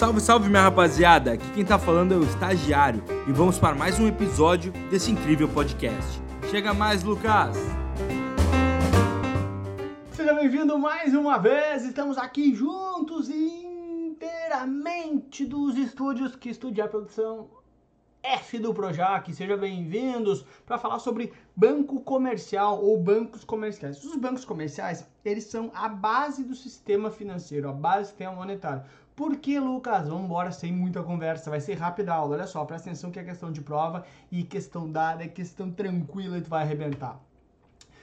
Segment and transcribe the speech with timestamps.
[0.00, 1.32] Salve, salve minha rapaziada!
[1.32, 5.46] Aqui quem tá falando é o Estagiário e vamos para mais um episódio desse incrível
[5.46, 6.22] podcast.
[6.50, 7.54] Chega mais, Lucas!
[10.12, 17.50] Seja bem-vindo mais uma vez, estamos aqui juntos inteiramente dos estúdios que estudia a produção
[18.22, 19.30] F do Projac.
[19.34, 24.02] Sejam bem-vindos para falar sobre banco comercial ou bancos comerciais.
[24.02, 28.82] Os bancos comerciais, eles são a base do sistema financeiro, a base do sistema monetário.
[29.20, 30.08] Por que, Lucas?
[30.08, 32.36] Vamos embora sem muita conversa, vai ser rápida a aula.
[32.36, 34.02] Olha só, presta atenção que é questão de prova
[34.32, 37.20] e questão dada, é questão tranquila e tu vai arrebentar.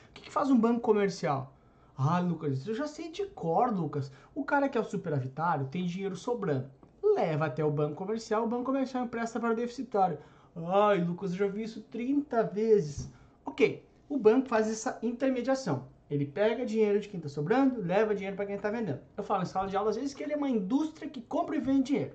[0.10, 1.52] O que, que faz um banco comercial?
[1.98, 4.12] Ah, Lucas, eu já sei de cor, Lucas.
[4.36, 6.70] O cara que é o superavitário tem dinheiro sobrando.
[7.02, 10.20] Leva até o banco comercial, o banco comercial empresta para o deficitário.
[10.68, 13.12] Ai, Lucas, eu já vi isso 30 vezes.
[13.44, 15.88] Ok, o banco faz essa intermediação.
[16.10, 19.00] Ele pega dinheiro de quem está sobrando, leva dinheiro para quem está vendendo.
[19.16, 21.56] Eu falo em sala de aula às vezes que ele é uma indústria que compra
[21.56, 22.14] e vende dinheiro.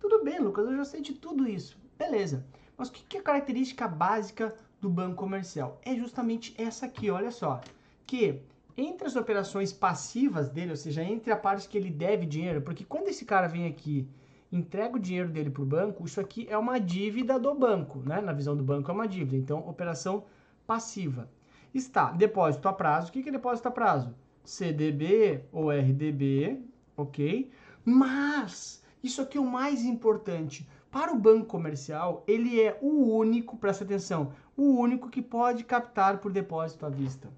[0.00, 1.78] Tudo bem, Lucas, eu já sei de tudo isso.
[1.98, 2.44] Beleza.
[2.76, 5.80] Mas o que é a característica básica do banco comercial?
[5.84, 7.60] É justamente essa aqui, olha só.
[8.06, 8.40] Que
[8.76, 12.84] entre as operações passivas dele, ou seja, entre a parte que ele deve dinheiro, porque
[12.84, 14.08] quando esse cara vem aqui
[14.52, 18.20] entrega o dinheiro dele para o banco, isso aqui é uma dívida do banco, né?
[18.20, 19.36] Na visão do banco é uma dívida.
[19.36, 20.24] Então, operação
[20.66, 21.28] passiva
[21.74, 23.08] está depósito a prazo.
[23.08, 24.14] O que é depósito a prazo?
[24.44, 26.60] CDB ou RDB,
[26.96, 27.50] ok?
[27.84, 30.68] Mas, isso aqui é o mais importante.
[30.90, 36.18] Para o banco comercial, ele é o único, presta atenção, o único que pode captar
[36.18, 37.28] por depósito à vista.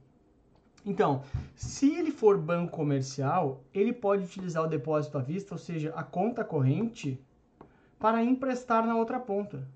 [0.86, 1.22] Então,
[1.54, 6.02] se ele for banco comercial, ele pode utilizar o depósito à vista, ou seja, a
[6.02, 7.20] conta corrente,
[7.98, 9.66] para emprestar na outra ponta.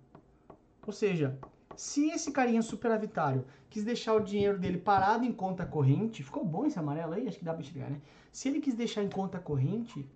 [0.87, 1.37] Ou seja,
[1.77, 6.67] se esse carinha superavitário quis deixar o dinheiro dele parado em conta corrente, ficou bom
[6.67, 7.27] esse amarelo aí?
[7.27, 8.01] Acho que dá para enxergar, né?
[8.31, 10.07] Se ele quis deixar em conta corrente,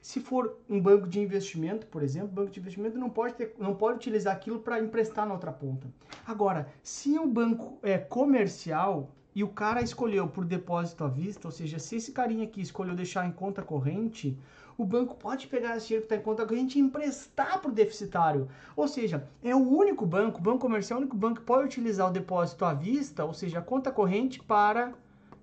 [0.00, 3.74] se for um banco de investimento, por exemplo, banco de investimento não pode, ter, não
[3.74, 5.86] pode utilizar aquilo para emprestar na outra ponta.
[6.26, 11.52] Agora, se o banco é comercial e o cara escolheu por depósito à vista, ou
[11.52, 14.38] seja, se esse carinha aqui escolheu deixar em conta corrente,
[14.78, 17.74] o banco pode pegar esse dinheiro que está em conta corrente e emprestar para o
[17.74, 18.48] deficitário.
[18.76, 21.64] Ou seja, é o único banco, o banco comercial, é o único banco que pode
[21.64, 24.94] utilizar o depósito à vista, ou seja, a conta corrente para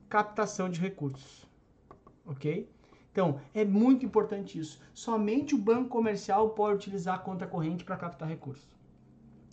[0.09, 1.45] captação de recursos.
[2.25, 2.69] Ok?
[3.11, 4.79] Então, é muito importante isso.
[4.93, 8.69] Somente o banco comercial pode utilizar a conta corrente para captar recursos.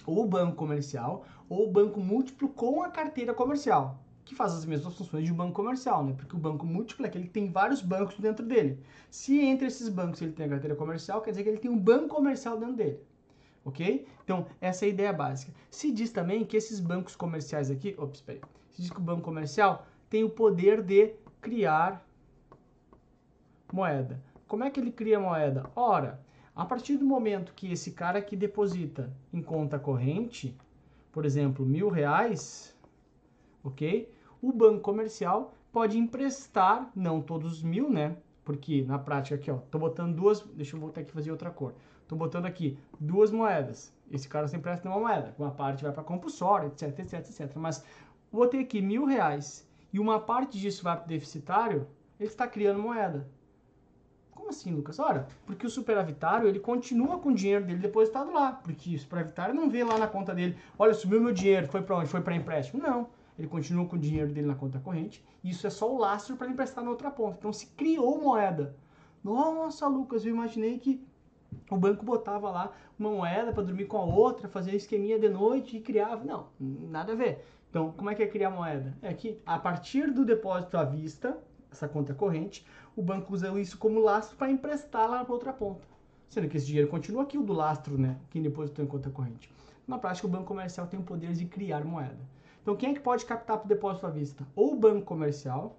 [0.06, 3.98] Ou o banco comercial, ou o banco múltiplo com a carteira comercial
[4.28, 6.12] que faz as mesmas funções de um banco comercial, né?
[6.16, 8.78] Porque o banco múltiplo é que ele tem vários bancos dentro dele.
[9.10, 11.78] Se entre esses bancos ele tem a carteira comercial, quer dizer que ele tem um
[11.78, 13.00] banco comercial dentro dele.
[13.64, 14.06] Ok?
[14.22, 15.52] Então, essa é a ideia básica.
[15.70, 17.94] Se diz também que esses bancos comerciais aqui.
[17.98, 18.40] Ops, peraí.
[18.70, 22.06] Se diz que o banco comercial tem o poder de criar
[23.72, 24.22] moeda.
[24.46, 25.70] Como é que ele cria moeda?
[25.74, 26.20] Ora,
[26.54, 30.56] a partir do momento que esse cara que deposita em conta corrente,
[31.12, 32.76] por exemplo, mil reais,
[33.62, 34.10] ok?
[34.40, 38.16] O banco comercial pode emprestar, não todos os mil, né?
[38.44, 41.74] Porque na prática aqui, ó, tô botando duas, deixa eu voltar aqui fazer outra cor.
[42.06, 43.92] Tô botando aqui duas moedas.
[44.10, 45.34] Esse cara se empresta uma moeda.
[45.38, 47.56] Uma parte vai para compulsório, etc, etc, etc.
[47.56, 47.84] Mas
[48.32, 51.86] botei aqui mil reais e uma parte disso vai para deficitário,
[52.18, 53.28] ele está criando moeda.
[54.30, 54.98] Como assim, Lucas?
[54.98, 58.52] Ora, porque o superavitário, ele continua com o dinheiro dele depositado lá.
[58.52, 61.98] Porque o superavitário não vê lá na conta dele, olha, subiu meu dinheiro, foi para
[61.98, 62.08] onde?
[62.08, 62.82] Foi para empréstimo.
[62.82, 63.06] Não
[63.38, 66.36] ele continua com o dinheiro dele na conta corrente, e isso é só o lastro
[66.36, 67.36] para ele emprestar na outra ponta.
[67.38, 68.74] Então se criou moeda.
[69.22, 71.06] Nossa, Lucas, eu imaginei que
[71.70, 75.76] o banco botava lá uma moeda para dormir com a outra, fazer esqueminha de noite
[75.76, 76.24] e criava.
[76.24, 77.44] Não, nada a ver.
[77.70, 78.96] Então, como é que é criar moeda?
[79.02, 81.38] É que a partir do depósito à vista,
[81.70, 82.66] essa conta corrente,
[82.96, 85.86] o banco usa isso como lastro para emprestar lá para outra ponta.
[86.28, 88.18] Sendo que esse dinheiro continua aqui, o do lastro, né?
[88.30, 89.50] Quem depositou em conta corrente.
[89.86, 92.18] Na prática, o banco comercial tem o poder de criar moeda.
[92.62, 94.46] Então, quem é que pode captar para o depósito à vista?
[94.54, 95.78] Ou o banco comercial,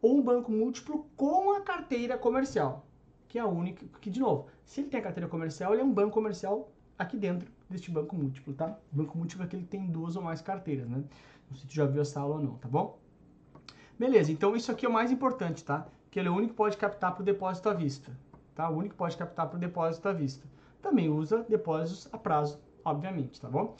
[0.00, 2.86] ou um banco múltiplo com a carteira comercial,
[3.28, 5.84] que é a única, que de novo, se ele tem a carteira comercial, ele é
[5.84, 8.76] um banco comercial aqui dentro deste banco múltiplo, tá?
[8.92, 11.04] O banco múltiplo é que tem duas ou mais carteiras, né?
[11.48, 12.98] Não sei se tu já viu essa aula ou não, tá bom?
[13.98, 15.86] Beleza, então isso aqui é o mais importante, tá?
[16.10, 18.10] Que ele é o único que pode captar para o depósito à vista,
[18.54, 18.68] tá?
[18.68, 20.46] O único que pode captar para o depósito à vista.
[20.80, 23.76] Também usa depósitos a prazo, obviamente, tá bom?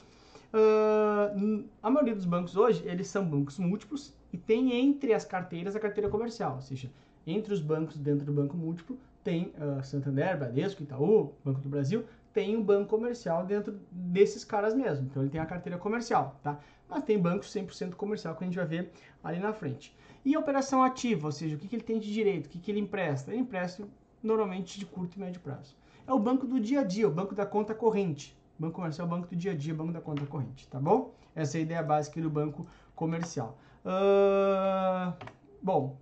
[0.53, 5.75] Uh, a maioria dos bancos hoje, eles são bancos múltiplos e tem entre as carteiras
[5.75, 6.91] a carteira comercial, ou seja,
[7.25, 12.03] entre os bancos dentro do banco múltiplo tem uh, Santander, Bradesco, Itaú, Banco do Brasil,
[12.33, 15.05] tem um banco comercial dentro desses caras mesmo.
[15.05, 16.59] Então ele tem a carteira comercial, tá?
[16.89, 18.91] Mas tem bancos 100% comercial que a gente vai ver
[19.23, 19.95] ali na frente.
[20.25, 22.71] E operação ativa, ou seja, o que, que ele tem de direito, o que, que
[22.71, 23.31] ele empresta?
[23.31, 23.87] Ele empresta
[24.21, 25.75] normalmente de curto e médio prazo.
[26.07, 28.35] é o banco do dia a dia, o banco da conta corrente.
[28.57, 31.13] Banco comercial é o banco do dia a dia, banco da conta corrente, tá bom?
[31.35, 33.57] Essa é a ideia básica do banco comercial.
[33.83, 35.13] Uh,
[35.61, 35.97] bom,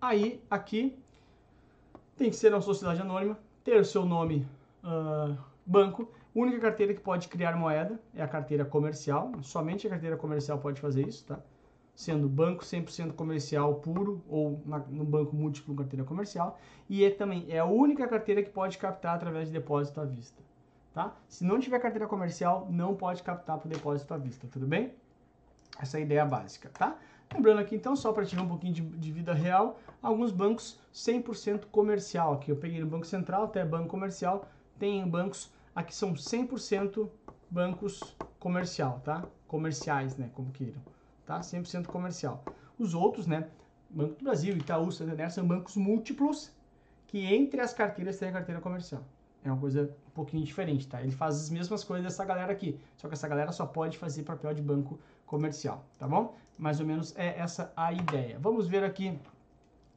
[0.00, 0.98] aí aqui
[2.16, 4.46] tem que ser uma sociedade anônima, ter o seu nome
[4.82, 5.36] uh,
[5.66, 6.10] banco.
[6.34, 9.32] A única carteira que pode criar moeda é a carteira comercial.
[9.42, 11.38] Somente a carteira comercial pode fazer isso, tá?
[11.94, 16.58] Sendo banco 100% comercial puro ou na, no banco múltiplo carteira comercial.
[16.88, 20.42] E é também é a única carteira que pode captar através de depósito à vista,
[20.94, 21.14] tá?
[21.28, 24.94] Se não tiver carteira comercial, não pode captar por depósito à vista, tudo bem?
[25.78, 26.96] Essa é a ideia básica, tá?
[27.34, 31.64] Lembrando aqui então, só para tirar um pouquinho de, de vida real, alguns bancos 100%
[31.66, 32.34] comercial.
[32.34, 34.48] Aqui eu peguei no Banco Central, até Banco Comercial,
[34.78, 37.10] tem bancos, aqui são 100%
[37.50, 39.24] bancos comercial, tá?
[39.48, 40.80] Comerciais, né, como queiram,
[41.26, 41.40] tá?
[41.40, 42.44] 100% comercial.
[42.78, 43.48] Os outros, né,
[43.90, 46.52] Banco do Brasil, Itaú, Santander, são bancos múltiplos
[47.08, 49.02] que entre as carteiras tem a carteira comercial.
[49.44, 51.02] É uma coisa um pouquinho diferente, tá?
[51.02, 54.22] Ele faz as mesmas coisas dessa galera aqui, só que essa galera só pode fazer
[54.22, 56.34] papel de banco comercial, tá bom?
[56.58, 58.38] Mais ou menos é essa a ideia.
[58.40, 59.18] Vamos ver aqui,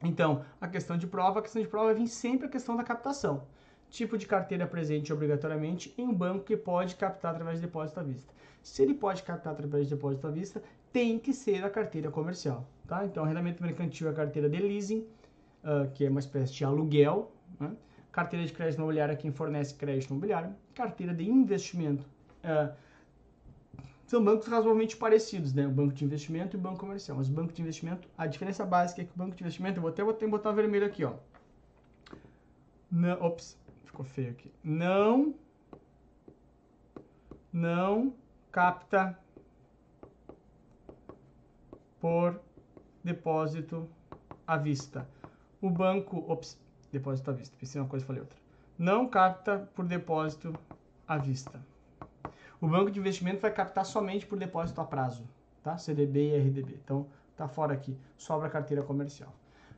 [0.02, 1.40] então, a questão de prova.
[1.40, 3.42] A questão de prova vem sempre a questão da captação.
[3.90, 8.02] Tipo de carteira presente obrigatoriamente em um banco que pode captar através de depósito à
[8.02, 8.32] vista.
[8.62, 10.62] Se ele pode captar através de depósito à vista,
[10.92, 13.04] tem que ser a carteira comercial, tá?
[13.04, 15.06] Então, arrendamento mercantil é a carteira de leasing,
[15.64, 17.72] uh, que é uma espécie de aluguel, né?
[18.12, 20.54] Carteira de crédito imobiliário é quem fornece crédito imobiliário.
[20.74, 22.06] Carteira de investimento
[22.42, 22.74] uh,
[24.06, 25.66] são bancos razoavelmente parecidos, né?
[25.66, 27.18] O banco de investimento e o banco comercial.
[27.18, 29.82] Mas o banco de investimento, a diferença básica é que o banco de investimento, eu
[29.82, 31.14] vou até botar, botar vermelho aqui, ó.
[32.90, 34.50] Não, ops, ficou feio aqui.
[34.64, 35.34] Não,
[37.52, 38.14] não
[38.50, 39.18] capta
[42.00, 42.40] por
[43.04, 43.88] depósito
[44.46, 45.06] à vista.
[45.60, 46.58] O banco, ops,
[46.92, 48.38] depósito à vista, pensei uma coisa e falei outra.
[48.78, 50.52] Não capta por depósito
[51.06, 51.60] à vista
[52.60, 55.24] o banco de investimento vai captar somente por depósito a prazo,
[55.62, 55.78] tá?
[55.78, 56.80] CDB e RDB.
[56.84, 57.06] Então,
[57.36, 59.32] tá fora aqui, sobra a carteira comercial.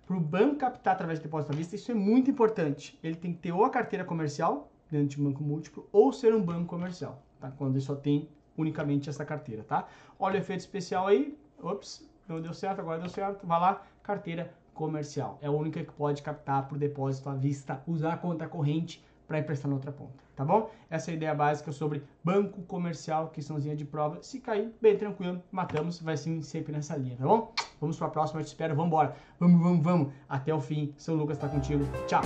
[0.06, 2.98] Para o banco captar através de depósito à vista, isso é muito importante.
[3.02, 6.34] Ele tem que ter ou a carteira comercial, dentro de um banco múltiplo, ou ser
[6.34, 7.50] um banco comercial, tá?
[7.50, 9.86] Quando ele só tem unicamente essa carteira, tá?
[10.18, 11.38] Olha o efeito especial aí.
[11.62, 13.46] Ops, não deu certo, agora deu certo.
[13.46, 15.38] Vai lá, carteira comercial.
[15.42, 19.38] É a única que pode captar por depósito à vista, usar a conta corrente para
[19.38, 20.70] emprestar na outra ponta, tá bom?
[20.88, 24.20] Essa é a ideia básica sobre banco comercial, questãozinha de prova.
[24.22, 27.52] Se cair, bem tranquilo, matamos, vai sim sempre nessa linha, tá bom?
[27.80, 29.14] Vamos para a próxima, eu te espero, vamos embora.
[29.38, 30.92] Vamos, vamos, vamos, até o fim.
[30.96, 31.84] São Lucas está contigo.
[32.08, 32.22] Tchau.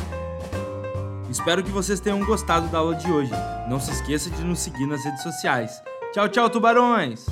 [1.29, 3.33] Espero que vocês tenham gostado da aula de hoje.
[3.69, 5.83] Não se esqueça de nos seguir nas redes sociais.
[6.13, 7.27] Tchau, tchau, tubarões!